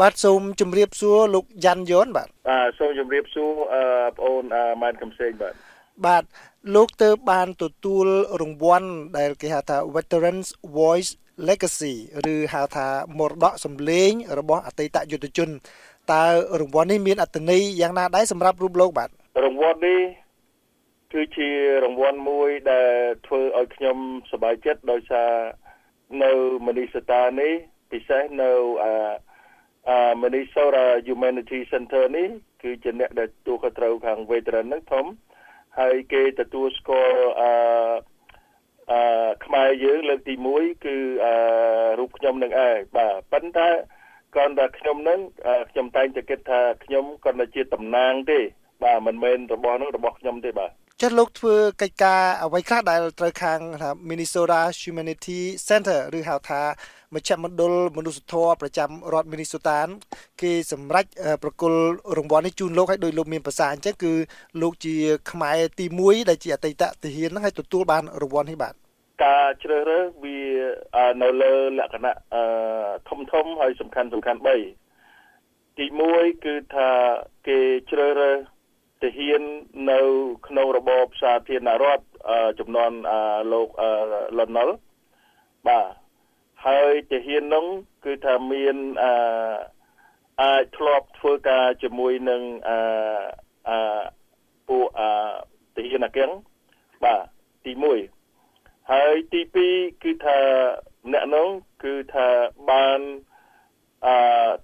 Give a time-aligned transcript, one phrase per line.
[0.00, 4.44] បាទសូមជម្រាបសួរលោកយ៉ាន់យ៉នបាទបាទសូមជម្រាបសួរអឺបងអូន
[4.82, 5.54] ម៉ែនកំសែងបាទ
[6.06, 6.24] បាទ
[6.74, 8.06] លោកទៅបានទទួល
[8.40, 8.88] រង្វាន់
[9.18, 10.48] ដែលគេហៅថា Veterans
[10.78, 11.10] Voice
[11.48, 11.94] Legacy
[12.34, 12.88] ឬហៅថា
[13.18, 15.48] មរតកសម្លេង របស់អតីតយុទ្ធជន
[16.12, 16.24] តើ
[16.60, 19.08] រង្វាន់នេះមានអត្ថន័យយ៉ាងណាដែរសម្រាប់រូបលោកបាទ
[19.44, 20.00] រង្វាន់នេះ
[21.12, 21.50] គឺជា
[21.84, 22.90] រង្វាន់មួយដែល
[23.26, 23.96] ធ្វើឲ្យខ្ញុំ
[24.30, 25.30] សប្បាយចិត្តដោយសារ
[26.22, 26.32] នៅ
[26.66, 27.52] មនីសតានេះ
[27.92, 28.50] ពិសេសនៅ
[28.84, 29.27] អាអា
[30.22, 32.28] Minnesota Humanity Center នេះ
[32.62, 35.06] គឺជាអ្នកដែលទទួលខុសត្រូវខាង veteran ហ្នឹងធំ
[35.78, 37.50] ហើយគេទទួលស្គាល់អឺ
[38.92, 41.34] អឺខ្មែរយើងលើកទី1គឺអឺ
[41.98, 43.68] រូបខ្ញុំនឹងឯងបាទប៉ុន្តែ
[44.34, 45.20] គ្រាន់តែខ្ញុំនឹង
[45.70, 48.38] ខ្ញុំតែងតែគិតថាខ្ញុំគ្រាន់តែជាតំណាងទេ
[48.82, 50.70] បាទមិនមែនរបស់នោះរបស់ខ្ញុំទេបាទ
[51.02, 56.62] ចុះលោកធ្វើកិច្ចការអ្វីខ្លះដែលត្រូវខាងថា Minnesota Humanity Center ឬហៅថា
[57.14, 59.76] មជ្ឈមណ្ឌលមនុស្សធម៌ប្រចាំរដ្ឋ Minnesota
[60.40, 61.06] គេសម្រេច
[61.42, 61.80] ប្រគល់
[62.18, 64.12] រង្វាន់នេះជូនលោកឲ្យដោយលោកមានប្រសាអញ្ចឹងគឺ
[64.62, 64.94] លោកជា
[65.30, 68.74] ខ្មែរទី1ដែលជាអតីតទាហានហ្នឹងឲ្យទទួលបានរង្វាន់នេះបាទ
[69.24, 70.38] ការជ្រើសរើសវា
[71.22, 72.14] នៅលើលក្ខណៈ
[73.08, 74.48] ធំធំហើយសំខាន់សំខាន់3
[75.78, 76.88] ទី1គឺថា
[77.46, 77.58] គេ
[77.92, 78.57] ជ្រើសរើស
[79.02, 79.42] ទាហាន
[79.90, 80.00] នៅ
[80.46, 82.04] ក្នុងរបបសាធារណរដ្ឋ
[82.58, 82.92] ចំនួន
[83.52, 83.68] លោក
[84.38, 84.68] លន់ណុល
[85.66, 85.86] បាទ
[86.66, 87.66] ហើយទាហាននោះ
[88.04, 89.06] គឺថាមានអ
[90.42, 92.70] អាចធ្លាប់ធ្វើការជាមួយនឹងអ
[93.68, 93.70] អ
[94.68, 95.00] ពួកអ
[95.76, 96.30] ទាហានអកៀង
[97.04, 97.22] បាទ
[97.64, 97.72] ទី
[98.32, 99.40] 1ហើយទី
[99.72, 100.38] 2គឺថា
[101.12, 101.48] អ្នកនោះ
[101.84, 102.28] គឺថា
[102.70, 103.00] បាន
[104.06, 104.08] អ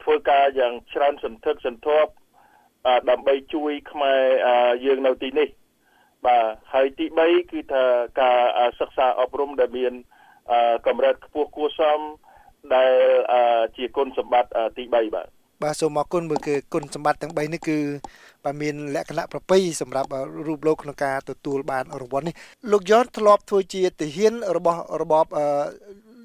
[0.03, 2.11] ធ្វើការយ៉ាងច្រើនសន្ធឹកសន្ធាប់
[3.11, 4.21] ដើម្បីជួយខ្មែរ
[4.85, 5.49] យើងនៅទីនេះ
[6.27, 7.85] បាទហើយទី3គឺថា
[8.21, 8.39] ការ
[8.81, 9.93] សិក្សាអប់រំដែលមាន
[10.87, 12.01] កម្រិតខ្ពស់គួរសម
[12.75, 12.93] ដែល
[13.77, 15.29] ជាគុណសម្បត្តិទី3បាទ
[15.63, 17.79] បាទសូមអរគុណមើលគឺគុណសម្បត្តិទាំង3នេះគឺ
[18.45, 20.09] បាទមានលក្ខណៈប្រពៃសម្រាប់
[20.47, 22.35] រូបលោកក្នុងការទទួលបានរង្វាន់នេះ
[22.73, 25.27] លោកយ៉នធ្លាប់ធ្វើជាទាហានរបស់របប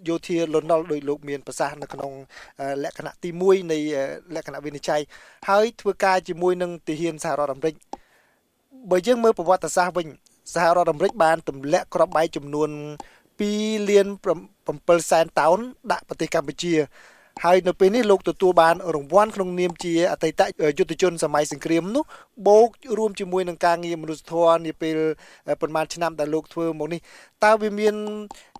[0.07, 2.11] យោធាលន់នល់ដោយលោកមានប្រសាសន៍នៅក្នុង
[2.83, 3.77] លក្ខណៈទី1នៃ
[4.35, 5.01] លក្ខណៈវិនិច្ឆ័យ
[5.49, 7.75] ហើយធ្វើការជាមួយនឹងទាហានសហរដ្ឋអាមេរិក
[8.91, 10.07] បើយើងមើលប្រវត្តិសាស្ត្រវិញ
[10.53, 12.69] សហរដ្ឋអាមេរិកបានទម្លាក់គ្រាប់បែកចំនួន
[13.29, 14.07] 2លាន
[14.57, 15.59] 7សែនតោន
[15.91, 16.73] ដាក់ប្រទេសកម្ពុជា
[17.45, 20.41] ហើយនៅពេលនេះលោកទទួលបានរង្វាន់ក្នុងនាមជាអតីត
[20.77, 22.03] យុទ្ធជនសម័យសង្គ្រាមនោះ
[22.47, 24.95] បូករួមជាមួយនឹងការងារមនុស្សធម៌នាពេល
[25.61, 26.99] ប្រហែលឆ្នាំដែលលោកធ្វើមកនេះ
[27.45, 27.95] តើវាមាន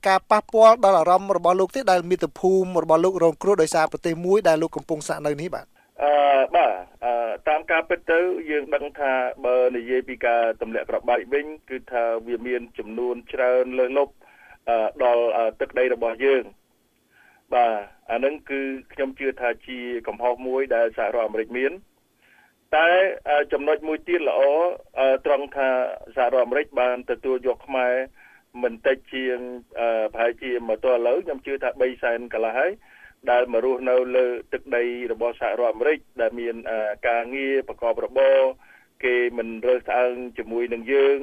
[0.08, 5.66] ការប៉ះពាល់ដល់អារម្មណ៍របស់លោកទេដែលមាតុភូមិរបស់លោករងគ្រោះដោយសារប្រទេសមួយដែលលោកកំពុងស្នាក់នៅនេះបាទ
[6.04, 6.14] អឺ
[6.56, 6.72] បាទ
[7.06, 7.14] អឺ
[7.48, 8.20] តាមការពិតទៅ
[8.50, 9.12] យើងដឹងថា
[9.46, 14.14] បើនិយាយពីការទម្លាក់ក្របបែកវិញគឺថាវាមានចំនួនច្រើនលើសលប់
[15.04, 15.24] ដល់
[15.60, 16.44] ទឹកដីរបស់យើង
[17.54, 17.74] បាទ
[18.12, 18.62] អានឹងគឺ
[18.94, 21.72] ខ្ញុំជឿថាជាកំហុសមួយដែលសហរដ្ឋអាមេរិកមាន
[22.78, 22.90] តែ
[23.54, 24.42] ចំណុចមួយទៀតល្អ
[25.26, 25.70] ត្រង់ថា
[26.16, 27.94] សហរដ្ឋអាមេរិកបានទទួលយកខ្មែរ
[28.64, 29.38] មិនតិចជាង
[30.14, 32.72] ប្រហែលជាមកទល់ឥឡូវខ្ញុំជឿថា3សែនកន្លះហើយ
[33.32, 36.56] ដែលមករស់នៅលើទឹកដីរបស់សហរដ្ឋអាមេរិកដែលមាន
[37.08, 38.38] ការងារប្រកបរបរ
[39.06, 41.20] គេមិនរើសអើងជាមួយនឹងយើង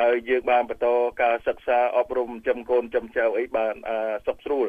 [0.00, 0.88] ហើយយើងបានបន្ត
[1.22, 3.74] ការសិក្សាអប់រំចំកូនចំចៅអីបាន
[4.26, 4.68] សុខស្រួល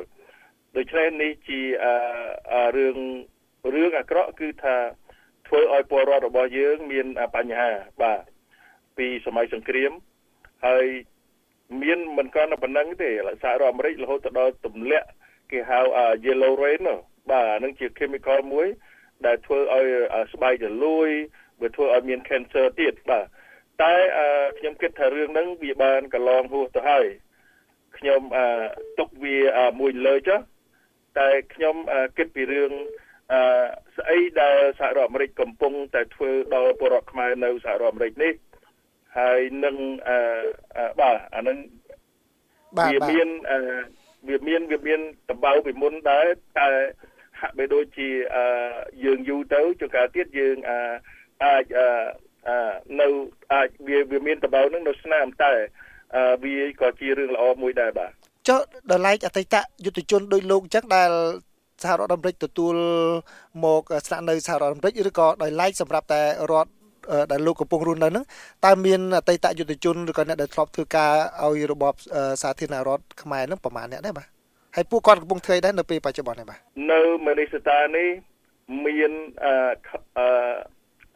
[0.78, 1.62] ដូច្នេះនេះជា
[2.78, 2.98] រឿង
[3.74, 4.78] រឿងអាក្រក់គឺថា
[5.48, 7.72] ធ្វើឲ្យពលរដ្ឋរបស់យើងមានបញ្ហា
[8.02, 8.22] បាទ
[8.98, 9.92] ពីសម័យសង្គ្រាម
[10.68, 10.86] ហើយ
[11.82, 13.10] មានមិនគ្រាន់តែប៉ុណ្្នឹងទេ
[13.44, 15.08] សហរដ្ឋអាមេរិករហូតដល់ទម្លាក់
[15.52, 15.80] គេហៅ
[16.26, 16.84] yellow rain
[17.30, 18.68] បាទអានឹងជា chemical មួយ
[19.26, 19.88] ដែលធ្វើឲ្យ
[20.34, 21.10] ស្បែករលួយ
[21.62, 23.26] វាធ្វើឲ្យមាន cancer ទៀតបាទ
[23.84, 23.94] តែ
[24.58, 27.06] ខ្ញុំគិតថារឿងហ្នឹងវាបានកន្លងហួសទៅហើយ
[27.98, 28.22] ខ្ញុំ
[29.00, 29.38] ទុកវា
[29.80, 30.40] មួយលើចុះ
[31.20, 31.76] តែខ្ញុំ
[32.18, 32.72] គិតពីរឿង
[33.34, 33.42] អឺ
[33.98, 38.34] ស្អីដែលសហរដ្ឋអាមេរិកកំពុងតែធ្វើដល់ពលរដ្ឋខ្មែរនៅសហរដ្ឋអាមេរិកនេះ
[39.18, 39.76] ហើយនឹង
[40.08, 40.18] អឺ
[41.00, 41.58] បាទអានឹង
[42.78, 43.60] វាមានអឺ
[44.30, 45.00] វាមានវាមាន
[45.30, 46.26] តម្បៅពីមុនដែរ
[46.60, 46.70] តែ
[47.42, 48.46] ហាក់បីដូចជាអឺ
[49.04, 50.58] យើងយូរទៅជួនកាលទៀតយើង
[51.44, 51.88] អាចអឺ
[53.02, 53.08] នៅ
[53.54, 55.54] អាចវាវាមានតម្បៅនឹងនៅស្នាមតែ
[56.44, 58.12] វាក៏ជារឿងល្អមួយដែរបាទ
[58.48, 58.60] ចុះ
[58.90, 59.56] ដល់ឡែកអតីត
[59.86, 61.12] យុទ្ធជនដោយលោកអញ្ចឹងដែល
[61.84, 62.76] សហរដ្ឋអាមេរិកទទួល
[63.64, 66.22] មកស្នាក់នៅសហរដ្ឋអាមេរិកឬក៏ដោយឡែកសម្រាប់តែ
[66.52, 66.72] រដ្ឋ
[67.32, 68.26] ដែលលោកកំពុងរស់នៅហ្នឹង
[68.66, 71.12] តើមានអតីតយុទ្ធជនឬក៏អ្នកដែលធ្លាប់ធ្វើការ
[71.44, 71.94] ឲ្យរបប
[72.42, 74.28] សាធារណរដ្ឋខ្មែរហ្នឹងប្រហែលអ្នកដែរបាទ
[74.76, 76.60] ហើយពួកគាត់កំពុងធ្វើដែរនៅពេលបច្ចុប្បន្ននេះបាទ
[76.92, 78.10] នៅមនីសតានេះ
[78.86, 79.12] មាន
[79.46, 80.28] អឺ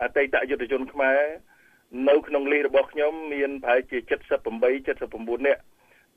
[0.01, 1.19] អតីតយុទ្ធជនខ្មែរ
[2.09, 4.09] នៅក្នុងលីរបស់ខ្ញុំមានប្រហែលជា78
[4.49, 5.61] 79នាក់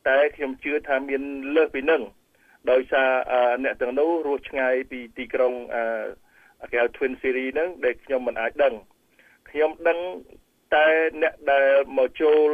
[0.09, 1.23] តែខ្ញុំជឿថាមាន
[1.55, 2.03] លើសពីនឹង
[2.71, 3.11] ដោយសារ
[3.65, 5.53] អ្នកទាំងនោះរស់ឆ្ងាយពីទីក្រុង
[6.71, 8.75] គេហៅ Twin Series ហ្នឹងដែលខ្ញុំមិនអាចដឹង
[9.51, 9.99] ខ្ញុំដឹង
[10.75, 10.87] តែ
[11.23, 11.69] អ្នកដែល
[11.99, 12.51] មកចូល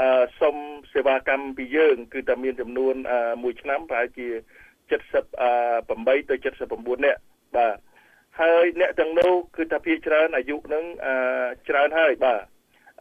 [0.00, 0.56] អឺសុំ
[0.92, 2.94] សេវាកម្មពីយើង គឺតែមានចំនួន
[3.42, 4.28] មួយឆ្នាំប្រហែលជា
[5.00, 6.34] 78ទៅ
[6.70, 7.20] 79នាក់
[7.56, 7.76] បាទ
[8.40, 10.84] ហើយអ្នកទាំងនោះគឺថាភាគច្រើនអាយុនឹង
[11.68, 12.40] ច្រើនហើយបាទ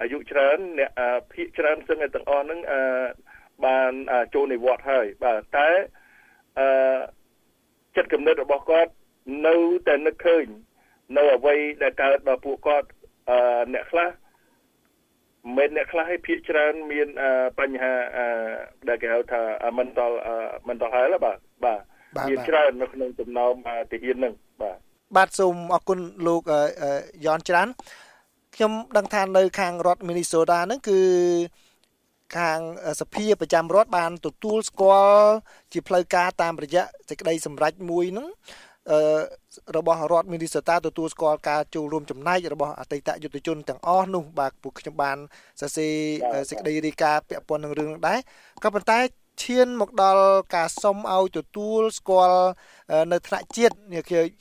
[0.02, 0.92] អាយុច្រើនអ្នក
[1.34, 2.60] ភាគច្រើនសឹងតែទាំងអស់ហ្នឹង
[3.66, 3.92] បាន
[4.34, 5.70] ចូលនិវត្តន៍ហើយបាទតែ
[6.60, 7.00] អឺ
[7.96, 8.92] ចិត្តគំនិតរបស់គាត់
[9.48, 9.56] នៅ
[9.88, 10.46] តែនឹកឃើញ
[11.18, 12.88] នៅអ្វីដែលកើតដល់ពួកគាត់
[13.30, 14.10] អឺអ្នកខ្លះ
[15.58, 17.08] មិនអ្នកខ្លះឲ្យភាកច្រើនមាន
[17.60, 17.94] បញ្ហា
[18.88, 19.42] ដែលគេហៅថា
[19.80, 20.12] mental
[20.68, 21.82] mental health បាទបាទ
[22.30, 23.54] មានច្រើននៅក្នុងចំណោម
[23.92, 24.78] ទាហាននឹងបាទ
[25.18, 26.42] បាទសូមអរគុណលោក
[27.26, 27.68] យ៉នច្រើន
[28.56, 31.00] ខ្ញុំដឹងថានៅខាងរដ្ឋ Minnesota ហ្នឹងគឺ
[32.38, 32.60] ខាង
[33.02, 35.32] សភាប្រចាំរដ្ឋបានទទួលស្គាល់
[35.74, 38.28] ជាផ្លូវការតាមរយៈសេចក្តីសម្រេចមួយហ្នឹង
[38.92, 39.00] អឺ
[39.78, 45.18] របស់រដ្ឋមីនីសូតាទទួលស្គាល់ការចូលរួមចំណែករបស់អតីតយុទ្ធជនទាំងអស់នោះបាទពួកខ្ញុំបាន
[45.62, 45.94] សរសេរ
[46.50, 48.20] សេចក្តីរាយការណ៍ពាក់ព័ន្ធនឹងរឿងនោះដែរ
[48.64, 49.00] ក៏ប៉ុន្តែ
[49.44, 50.26] ឈានមកដល់
[50.56, 52.44] ការសុំឲ្យទទួលស្គាល់
[53.12, 53.76] នៅថ្នាក់ជាតិ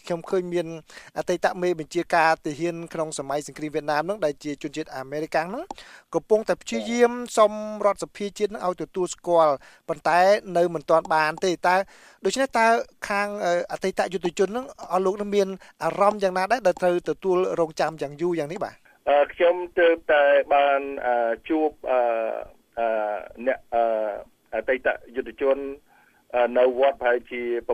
[0.07, 0.67] ខ្ញុំឃើញមាន
[1.19, 5.65] អតីតមេបញ្ជាការទាហានក្នុងសម័យសង្គ្រាមវៀតណាមនឹងដែលជាជនជាតិអាមេរិកាំងនឹង
[6.15, 7.53] កំពុងតែព្យាយាមសុំ
[7.87, 9.55] រដ្ឋសភាជាតិនឹងឲ្យទទួលស្គាល់
[9.89, 10.21] ប៉ុន្តែ
[10.57, 11.77] នៅមិនទាន់បានទេតើ
[12.25, 12.67] ដូច្នេះតើ
[13.09, 13.29] ខាង
[13.73, 15.49] អតីតយុទ្ធជននឹងអស់លោកនឹងមាន
[15.85, 18.77] អារម្មណ៍យ៉ាងណាដែរដែលត្រូវទទួលរងចាំយ៉ាងយូរយ៉ាងនេះបាទ
[19.35, 20.25] ខ្ញុំទើបតែ
[20.55, 20.81] បាន
[21.49, 21.71] ជួប
[23.47, 23.59] អ្នក
[24.55, 25.59] អតីតយុទ្ធជន
[26.59, 27.71] នៅវត្តប្រហែលជា6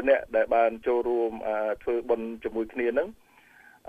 [0.00, 1.32] 7នាក់ដែលបានចូលរួម
[1.82, 3.08] ធ្វើបុណ្យជាមួយគ្នានឹង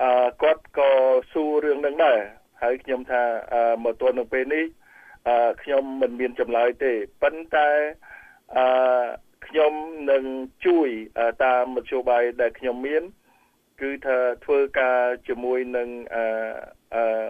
[0.02, 0.92] អឺគាត់ក៏
[1.32, 2.20] សួររឿងនឹងដែរ
[2.62, 3.24] ហើយខ្ញុំថា
[3.84, 4.66] មកទល់នឹងពេលនេះ
[5.28, 7.70] អឺខ្ញុំមិនមានចម្លើយទេប៉ុន្តែ
[8.58, 8.66] អឺ
[9.48, 9.74] ខ្ញុំ
[10.12, 10.24] នឹង
[10.66, 10.90] ជួយ
[11.44, 13.04] តាមមធ្យោបាយដែលខ្ញុំមាន
[13.82, 16.24] គឺថាធ្វើការជាមួយនឹងអឺ
[16.96, 17.26] អឺ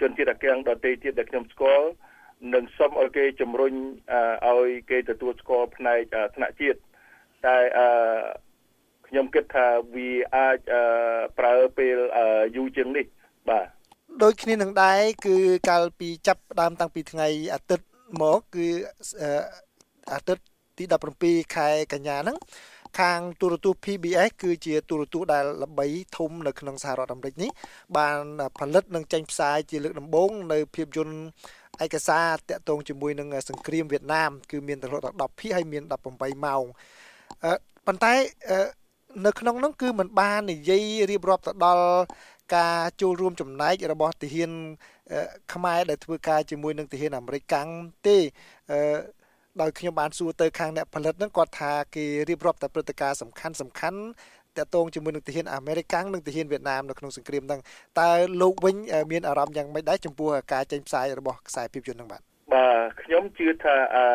[0.00, 1.88] ជនជាតិអាកាំងដទៃទៀតដែលខ្ញុំស្គាល់
[2.54, 3.74] និងសុំឲ្យគេជំរុញ
[4.48, 6.00] ឲ្យគេទទួលស្គាល់ផ្នែក
[6.36, 6.78] ថ្នាក់ជាតិ
[7.46, 7.88] តែអឺ
[9.08, 10.58] ខ្ញុំគិតថាវាអាច
[11.38, 11.96] ប្រើពេល
[12.56, 13.06] យូរជាងនេះ
[13.48, 13.66] បាទ
[14.22, 15.36] ដូចគ្នានឹងដែរគឺ
[15.68, 17.86] កាលពីចាប់ដើមតាំងពីថ្ងៃអាទិត្យ
[18.22, 18.68] មកគឺ
[20.12, 20.44] អាទិត្យ
[20.78, 20.84] ទី
[21.20, 22.38] 17ខែកញ្ញាហ្នឹង
[23.00, 25.86] ខាងទូរទស្សន៍ PBS គឺជាទូរទស្សន៍ដែលល្បី
[26.16, 27.50] ធំនៅក្នុងសហរដ្ឋអាមេរិកនេះ
[27.96, 28.18] បាន
[28.58, 31.16] ផលិតនិងចេញផ្សាយជាលើកដំបូងនៅភាពយន្ត
[31.84, 35.82] ឯកសារតាក់ទងជាមួយនឹងសង្គ្រាមវៀតណាមគឺមានទៅរហូតដល់10ភាគហើយមាន
[36.12, 36.64] 18ម៉ោង
[37.44, 37.52] អឺ
[37.86, 38.12] ប៉ុន្តែ
[39.26, 41.86] នៅក្នុងនោះគឺมันបាននិយាយរៀបរាប់ទៅដល់
[42.56, 44.50] ការចូលរួមចំណែករបស់ទាហាន
[45.52, 47.68] ខ្មែរដែលធ្វើការជាមួយនឹងទាហានអាមេរិកកាំង
[48.06, 48.16] ទេ
[48.72, 48.78] អឺ
[49.60, 54.00] ដោយខ្ញុំបានសួរទៅខាងអ្នកផលិតហ្នឹងគាត់ថាគេរៀបរាប់តែព្រឹត្តិការណ៍សំខាន់សំខាន់
[54.58, 57.60] តកតងជាមួយនឹងទាហានអាមេរិកនិងទាហានវៀតណាមនៅក្នុងសង្គ្រាមហ្នឹង
[58.00, 58.10] តើ
[58.42, 58.76] លោកវិញ
[59.12, 62.22] មានអារម្មណ៍យ៉ាងម៉េចដែរចំពោះការចេញផ្សាយរបស់ខ្សែភាពយន្តហ្នឹងបាទ
[62.54, 64.06] បាទខ្ញុំជឿថាអឺ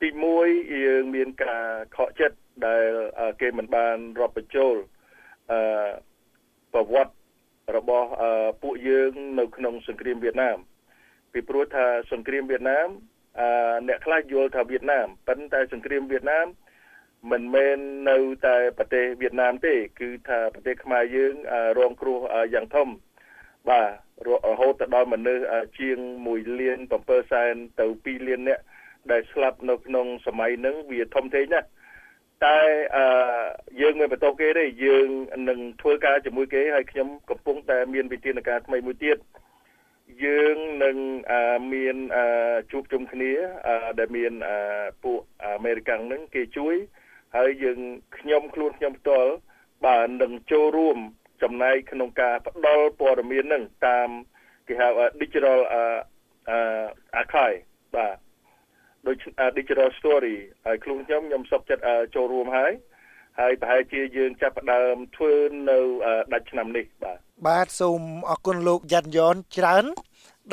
[0.00, 0.08] ទី
[0.44, 1.64] 1យើងមានការ
[1.96, 2.36] ខកចិត្ត
[2.66, 2.86] ដែល
[3.40, 4.74] គេមិនបានរាប់បញ្ចូល
[5.50, 5.90] អឺ
[6.72, 7.14] ប្រវត្តិ
[7.76, 8.08] របស់
[8.62, 10.58] ពួកយើងនៅក្នុងសង្គ្រាមវៀតណាម
[11.32, 12.88] ពីព្រោះថាសង្គ្រាមវៀតណាម
[13.40, 16.46] អឺអ្នកខ្លះយល់ថាវៀតណាមប៉ុន្តែសង្គ្រាមវៀតណាម
[17.30, 17.78] មិនមែន
[18.10, 21.34] នៅតែប្រទេសវៀតណាមទេ គឺថាប្រទេសខ្មែរយើង
[21.78, 22.18] រងគ្រោះ
[22.54, 22.88] យ៉ាងធំ
[23.68, 23.88] បាទ
[24.26, 24.30] រ
[24.60, 25.44] ហូតទៅដល់មនុស្ស
[25.78, 28.62] ជាង1លាន7សែនទៅ2លាននាក់
[29.10, 31.68] ដែលស្លាប់នៅក្នុងសម័យហ្នឹងវាធំធេងណាស់
[32.44, 32.58] តែ
[32.96, 33.04] អឺ
[33.80, 35.08] យើងមិនបន្តគេទេយើង
[35.48, 39.18] នឹងធ្វើការជាមួយគេហើយខ្ញុំកំពុងតែមានវិធានការថ្មីមួយទៀត
[40.24, 40.96] យើងនឹង
[41.74, 41.96] មាន
[42.70, 43.32] ជួបជុំគ្នា
[43.98, 44.32] ដែលមាន
[45.04, 46.76] ពួកអាមេរិកាំងហ្នឹងគេជួយ
[47.36, 47.80] ហើយយើង
[48.18, 49.30] ខ្ញុំខ្លួនខ្ញុំផ្ទាល់
[49.84, 50.98] បាទនឹងចូលរួម
[51.42, 54.08] ចំណែកក្នុងការផ្ដល់ព័ត៌មាននឹងតាម
[54.68, 54.88] គេហៅ
[55.22, 55.58] digital
[57.20, 57.60] archive
[57.96, 58.16] បាទ
[59.06, 59.16] ដូច
[59.58, 60.36] digital story
[60.66, 61.82] ហើយខ្លួនខ្ញុំខ្ញុំសុខចិត្ត
[62.14, 62.72] ចូលរួមហើយ
[63.40, 65.34] ហើយប្រហែលជាយើងចាប់ផ្ដើមធ្វើ
[65.70, 65.78] នៅ
[66.32, 69.84] ដាច់ឆ្នាំនេះបាទបាទសូមអរគុណលោកយ៉ាន់យ៉នច្រើន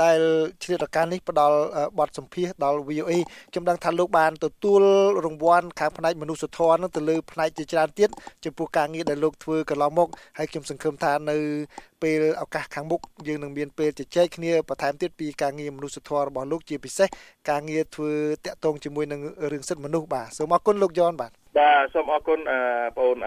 [0.03, 0.19] ដែល
[0.63, 1.57] ឆ្លៀតឱកាសនេះផ្ដល់
[1.99, 3.13] បទសម្ភាសដល់ VOA
[3.51, 4.81] ខ្ញុំដឹងថាលោកបានទទួល
[5.25, 8.09] រង្វាន់ខាងផ្នែកមនុស្សធម៌នឹងទៅលើផ្នែកជាច្រើនទៀត
[8.45, 11.37] ចំពោះការងារដែលលោកធ្វើកន្លងមកហើយខ្ញុំសង្ឃឹមថានៅ
[12.03, 17.07] ពេលឱកាសខាងមុខយើងនឹងមានពេលជជែកគ្នាបន្ថែមទៀតពីការងារមនុស្សធម៌របស់លោកជាពិសេស
[17.49, 18.11] ការងារធ្វើ
[18.45, 22.39] តាក់ទងជាមួយនឹងរឿងសិទ្ធិមនុស្សបាទសូមអរគុណលោកយ៉នបាទបាទសូមអរគុណ
[22.97, 23.17] បងអូន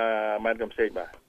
[0.44, 1.12] ម៉ែនកំសែងបាទ